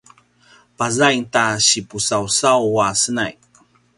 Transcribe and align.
pazaing 0.77 1.23
ta 1.33 1.45
sipusausaw 1.67 2.63
a 2.85 2.87
senay 3.01 3.33